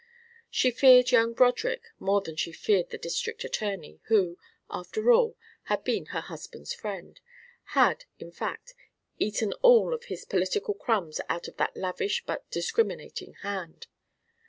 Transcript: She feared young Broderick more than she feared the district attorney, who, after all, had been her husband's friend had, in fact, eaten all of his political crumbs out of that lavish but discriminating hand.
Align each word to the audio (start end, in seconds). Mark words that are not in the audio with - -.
She 0.49 0.71
feared 0.71 1.11
young 1.11 1.33
Broderick 1.35 1.83
more 1.99 2.21
than 2.21 2.35
she 2.35 2.51
feared 2.51 2.89
the 2.89 2.97
district 2.97 3.43
attorney, 3.43 3.99
who, 4.05 4.39
after 4.67 5.11
all, 5.11 5.37
had 5.65 5.83
been 5.83 6.07
her 6.07 6.21
husband's 6.21 6.73
friend 6.73 7.21
had, 7.77 8.05
in 8.17 8.31
fact, 8.31 8.73
eaten 9.19 9.53
all 9.61 9.93
of 9.93 10.05
his 10.05 10.25
political 10.25 10.73
crumbs 10.73 11.21
out 11.29 11.47
of 11.47 11.57
that 11.57 11.77
lavish 11.77 12.23
but 12.25 12.49
discriminating 12.49 13.33
hand. 13.43 13.85